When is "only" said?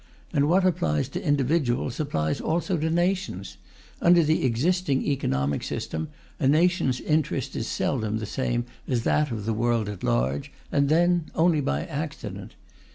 11.35-11.61